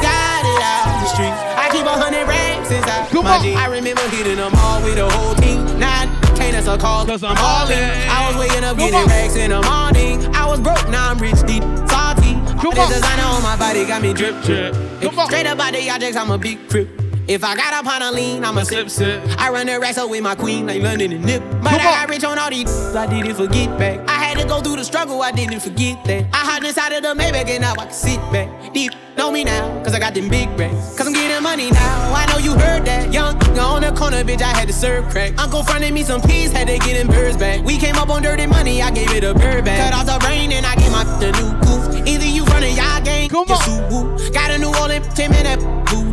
[0.59, 1.39] out the streets.
[1.55, 3.43] I keep a hundred racks inside Come my on.
[3.43, 3.55] G.
[3.55, 5.63] I remember hitting them all with the whole team.
[5.79, 7.07] Now I can't answer calls.
[7.07, 7.77] Cause I'm all in.
[8.09, 9.07] I was waking up Come getting on.
[9.07, 10.35] racks in the morning.
[10.35, 12.33] I was broke, now I'm rich, deep, salty.
[12.59, 12.89] Come This on.
[12.89, 14.73] designer on my body got me drip, drip.
[15.01, 15.25] Come.
[15.25, 16.89] Straight up out the objects, I'm a big crip.
[17.31, 19.23] If I got up on a lean, I'm a sip, sip.
[19.37, 21.41] I run the racks up with my queen, like London and Nip.
[21.63, 24.01] But I got rich on all these, I didn't forget back.
[24.09, 26.25] I had to go through the struggle, I didn't forget that.
[26.33, 28.73] I hopped inside of the Maybach and now I can sit back.
[28.73, 30.97] Deep, know me now, cause I got them big racks.
[30.97, 33.13] Cause I'm getting money now, I know you heard that.
[33.13, 35.31] Young, on the corner, bitch, I had to serve crack.
[35.39, 37.63] Uncle fronted me some peas, had to get them birds back.
[37.63, 39.89] We came up on dirty money, I gave it a bird back.
[39.89, 42.05] Cut off the brain and I gave my the new goof.
[42.05, 44.33] Either you running y'all gang, Come on.
[44.33, 46.10] Got a new Orleans, 10 minute voodoo.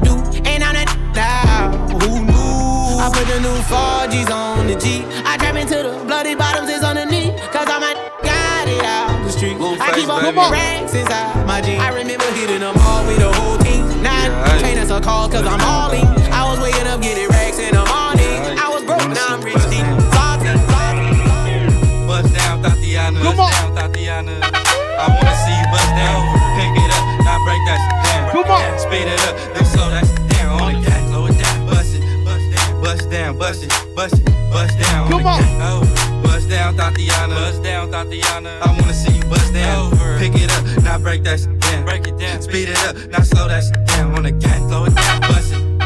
[3.09, 5.01] I put the new 4Gs on the G.
[5.25, 7.33] I trap into the bloody bottoms is underneath.
[7.49, 9.57] Cause I'm a got it out the street.
[9.81, 10.37] I keep on baby.
[10.37, 11.81] racks inside my G.
[11.81, 13.81] I remember hitting them all with the whole team.
[14.05, 14.13] Now
[14.45, 16.05] I can't answer calls cause I'm all in.
[16.29, 18.61] I was waking up getting racks in the morning.
[18.61, 19.89] I was broke, now I'm rich deep.
[20.13, 20.53] Salty,
[22.05, 23.25] Bust down, Tatiana.
[23.25, 23.73] Come on.
[23.73, 24.37] down, Tatiana.
[24.45, 26.21] I wanna see you bust down.
[26.61, 28.37] Pick it up, now break that shit down.
[28.37, 28.69] Come on.
[28.77, 29.57] Speed it up,
[33.39, 35.11] Bust it, bust down, bust down, bust it, bust it, down.
[35.11, 35.43] Come on.
[35.62, 37.34] Oh, bust down, Tatiana.
[37.34, 37.34] Tatiana.
[37.34, 38.59] Bust down, Tatiana.
[38.62, 39.91] I wanna see you bust down.
[40.18, 41.84] Pick it up, now break that shit down.
[41.84, 42.43] Break it down.
[42.43, 44.14] Speed it up, now slow that shit down.
[44.16, 45.20] On the gang, slow it down.
[45.20, 45.78] Bust it,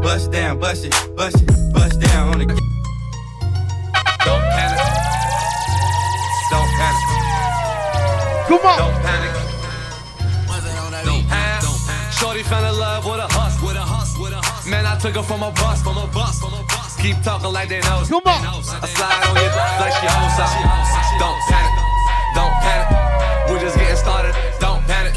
[0.00, 2.58] bust down, bust it, bust it, bust down on the gang.
[4.24, 4.78] Don't panic.
[6.50, 7.04] Don't panic.
[8.48, 8.78] Come on.
[8.78, 9.32] Don't panic.
[11.04, 12.12] Don't panic.
[12.12, 13.66] Shorty fell in love with a hustle.
[13.66, 14.22] With a hustle.
[14.22, 14.70] With a hustle.
[14.70, 15.82] Man, I took her from a bus.
[15.82, 16.38] From a bus.
[16.38, 16.81] From a bus.
[17.02, 18.04] Keep talking like they know.
[18.06, 18.46] Come on.
[18.46, 19.50] I slide on your
[19.82, 20.54] like she hoes up.
[21.18, 21.74] Don't panic.
[22.32, 23.50] Don't panic.
[23.50, 24.32] We're just getting started.
[24.60, 25.16] Don't panic.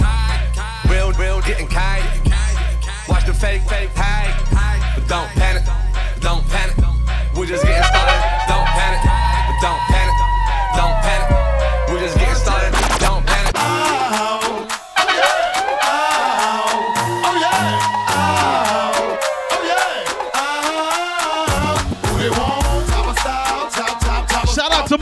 [0.90, 2.04] Real, real, getting kind.
[3.08, 4.34] Watch the fake, fake hide.
[4.96, 5.64] But don't panic.
[6.22, 6.76] Don't panic.
[7.38, 8.25] We're just getting started.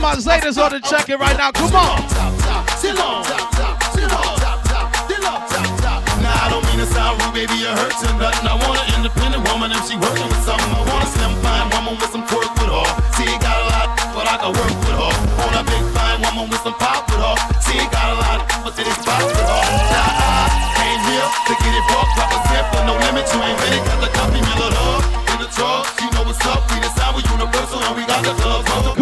[0.04, 1.50] My Zetas on the check it right now.
[1.50, 1.96] Come on.
[1.96, 3.40] To nothing.
[8.44, 10.72] I want an independent woman she working with something.
[10.76, 12.84] I want a slim, fine woman with some twerk with her.
[13.16, 15.08] See, got a lot, but I can work with her.
[15.40, 17.36] Want a big, fine woman with some pop with her.
[17.64, 19.63] See, got a lot, but it is spots with her.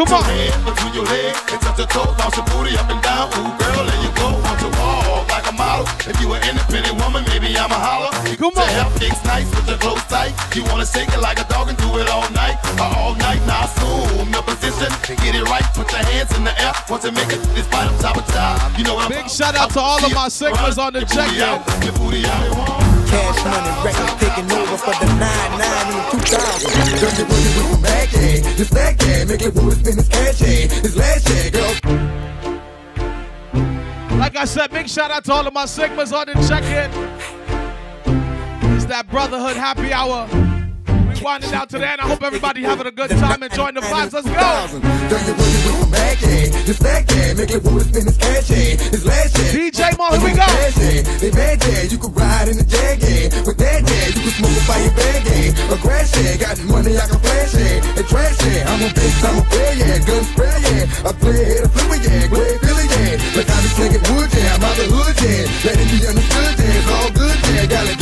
[0.02, 0.26] Come on.
[0.66, 3.30] Between your legs and touch your toe, bounce your booty up and down.
[3.38, 4.34] Ooh, girl, there you go.
[4.34, 5.86] Want to walk like a model.
[6.10, 8.10] If you an independent woman, maybe I'm a holler.
[8.34, 8.66] Come on.
[8.66, 10.34] To help things nice with the clothes tight.
[10.56, 12.58] You wanna shake it like a dog and do it all night.
[12.82, 14.90] All night, now assume your position.
[15.22, 16.74] Get it right, put your hands in the air.
[16.90, 18.76] Want to make it this bite on top of top.
[18.76, 21.38] You know what I'm Big shout out to all of my Sigmas on the check-in.
[21.86, 22.91] Your booty out.
[23.12, 26.72] Cash money records taking over for the 9-9 in the 2000.
[26.98, 28.08] Turn your booty with some back.
[28.56, 28.96] This back.
[29.28, 30.40] Make spin cash,
[30.96, 31.72] last, girl.
[34.18, 36.90] Like I said, big shout out to all of my Sigmas on the check-in.
[38.74, 40.26] It's that brotherhood happy hour.
[41.22, 44.12] Winding down today, and I hope everybody having a good time and enjoying the vibes.
[44.12, 44.32] Let's go.
[44.32, 44.82] It.
[49.54, 50.46] DJ Mal, here we go.
[51.90, 52.66] You could ride in the.
[53.46, 53.86] With that.
[54.14, 55.22] You could smoke it bag.
[56.40, 57.54] Got money I can flash.
[57.54, 58.42] And trash.
[58.66, 59.98] I'm a bitch, I'm a player.
[60.02, 61.02] Gun spray, yeah.
[64.10, 64.54] Wood, yeah.
[64.54, 65.46] I'm out the hood, yeah.
[65.64, 66.78] Let it be understood, yeah.
[66.78, 67.66] It's all good, yeah.
[67.66, 68.01] Got a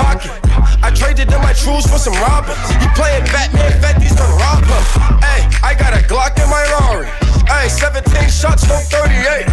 [0.00, 0.32] pocket.
[0.82, 2.56] I traded in my trues for some robbers.
[2.80, 4.84] You playing Batman, Fetty's gonna rob him.
[5.20, 7.08] Ay, I got a Glock in my Rari.
[7.48, 9.44] Ay, 17 shots, no 38.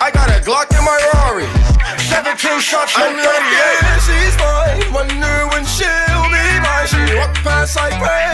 [0.00, 1.48] I got a Glock in my Rari.
[2.10, 4.06] 17 shots, no 38.
[4.06, 4.80] She's mine.
[4.94, 6.86] Wonder when she'll be mine.
[6.86, 8.31] She walk past like praise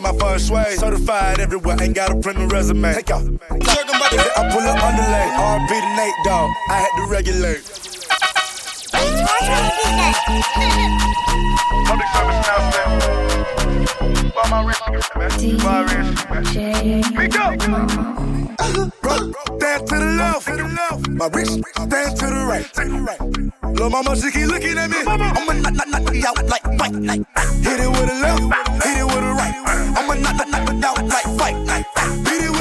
[0.00, 0.76] me, know this ain't my first way.
[0.76, 2.94] Certified everywhere, ain't got a print resume.
[2.94, 3.22] Take out.
[3.50, 5.28] I pull up underlay.
[5.36, 6.50] RP to Nate, dog.
[6.68, 7.87] I had to regulate.
[27.68, 28.40] Hit it with the left,
[28.84, 29.54] hit it with the right.
[29.96, 31.86] I'ma knock, knock, knock out like fight night.
[32.26, 32.57] Hit it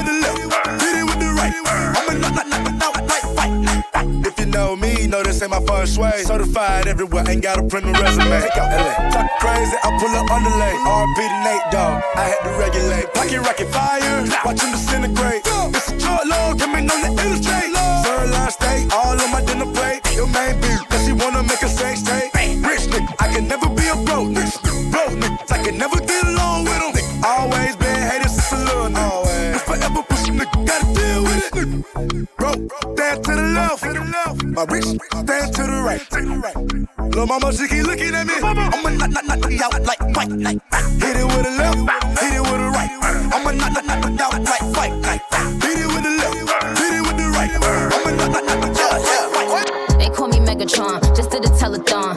[5.60, 6.24] my first way.
[6.24, 8.40] Certified everywhere, ain't got a print a resume.
[8.42, 9.10] Take out LA.
[9.10, 10.74] Talk crazy, I pull up underlay.
[10.86, 12.04] RP to Nate, dog.
[12.16, 13.14] I had to regulate.
[13.14, 15.42] Pocket rocket fire, watch him disintegrate.
[15.74, 17.74] It's a short load, coming on the illustrate.
[18.04, 20.02] Sirloin steak, all on my dinner plate.
[20.16, 22.34] Your main beef, cause she wanna make a sex tape.
[22.34, 23.96] Rich nigga, I can never be a.
[24.08, 24.77] Broke nigga,
[31.18, 32.38] deal with it.
[32.38, 34.44] Broke, stand to the left.
[34.44, 37.16] My rich, stand to the right.
[37.16, 38.34] Lil' mama, she keep looking at me.
[38.36, 40.62] I'ma knock, knock, knock, knock out like fight night.
[41.02, 42.92] Hit it with a left, hit it with a right.
[43.34, 45.22] I'ma knock, knock, knock, knock out like fight night.
[45.64, 47.52] Hit it with the left, hit it with the right.
[47.54, 49.98] I'ma knock, knock, knock, knock out like fight.
[49.98, 52.17] They call me Megatron, just did a telethon.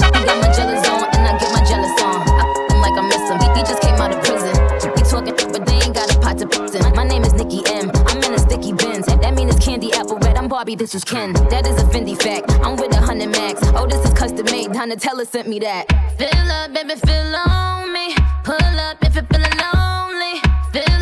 [10.70, 10.78] Red.
[10.78, 11.32] This is Ken.
[11.50, 12.50] That is a Fendi fact.
[12.64, 13.60] I'm with a hundred max.
[13.74, 14.70] Oh, this is custom made.
[14.70, 15.86] Donatella sent me that.
[16.18, 18.14] Fill up, baby, fill on me.
[18.44, 20.40] Pull up if you're feeling lonely.
[20.72, 20.99] Fill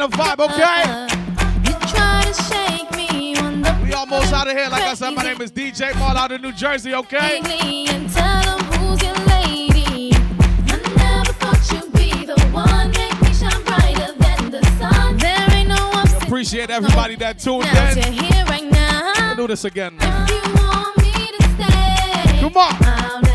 [0.00, 0.82] the vibe, okay?
[0.82, 1.08] Uh-huh.
[1.66, 4.68] You try to shake me on the We almost out of here.
[4.68, 7.40] Like I said, my name is DJ Paul out of New Jersey, okay?
[7.42, 10.12] Lately and tell 'em who's your lady.
[10.68, 15.16] I never thought you'd be the one, make me shine brighter than the sun.
[15.18, 17.98] There ain't no ups and Appreciate everybody that tuned in.
[17.98, 19.12] You're here right now.
[19.18, 19.96] We'll do this again.
[20.00, 23.29] If you want me to stay, Come on.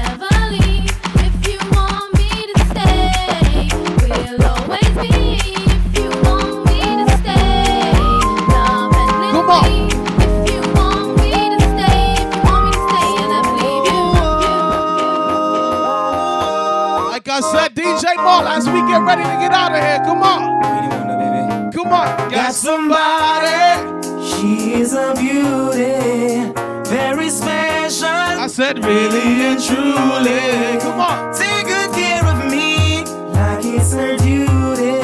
[18.25, 21.71] DJ Mal, as we get ready to get out of here, come on.
[21.71, 22.31] Come on.
[22.31, 26.51] Got somebody, she is a beauty,
[26.89, 28.07] very special.
[28.07, 30.79] I said, really and truly.
[30.81, 31.35] Come on.
[31.35, 34.97] Take good care of me, like it's her duty.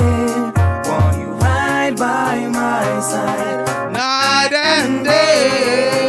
[0.90, 6.01] While you ride by my side, night and day.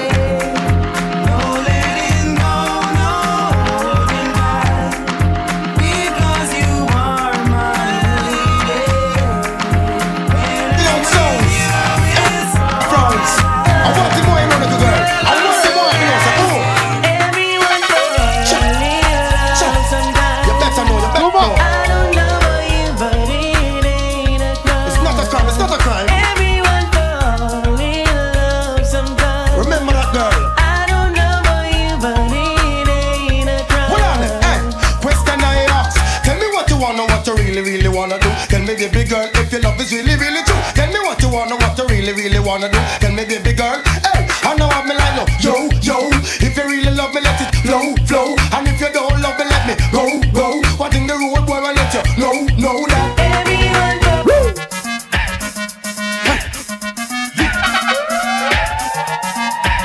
[38.78, 40.56] Me, baby girl, if your love is really, really true.
[40.74, 42.78] Tell me what you wanna, what you really, really wanna do.
[43.00, 46.08] Tell me, baby girl, hey, I know I'm like, yo, yo.
[46.40, 48.36] If you really love me, let it flow, flow.
[48.52, 50.62] And if you don't love me, let me go, go.
[50.78, 53.18] What in the road, boy, I let you know, know that.
[53.18, 54.54] Everyone go.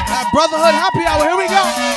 [0.08, 1.24] That brotherhood happy hour.
[1.28, 1.97] Here we go.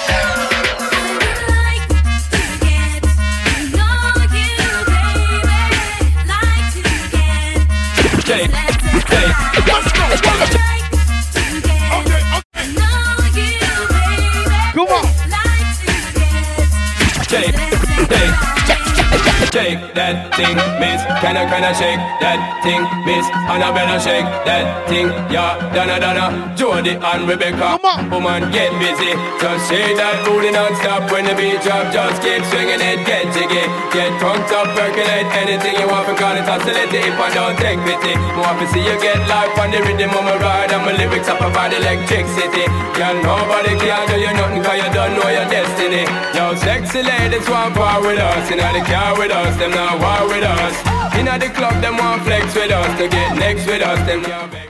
[19.50, 21.02] Take that thing, miss.
[21.20, 23.26] Can I, can I shake that thing, miss?
[23.50, 25.58] Annabella shake that thing, yeah.
[25.74, 27.78] Donna, Donna, Jody and Rebecca.
[27.78, 28.10] Come on.
[28.10, 29.12] Woman, get busy.
[29.42, 31.90] Just shake that booty non-stop when the beat drop.
[31.90, 33.64] Just keep swinging it, get jiggy.
[33.90, 36.06] Get drunk up, percolate anything you want.
[36.14, 38.14] Call it oscillate if I don't take pity.
[38.38, 40.70] Want to see you get life on the rhythm of my ride.
[40.70, 42.66] And my lyrics up about electricity.
[42.94, 46.04] Girl, nobody can do you nothing cause you don't know your destiny.
[46.36, 48.50] Yo, sexy ladies want war with us.
[48.50, 50.74] You know the car with us, them not war with us.
[51.18, 52.98] In the club, them want flex with us.
[52.98, 54.69] To get next with us, them can't beg.